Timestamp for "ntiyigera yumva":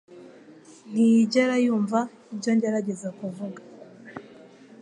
0.91-1.99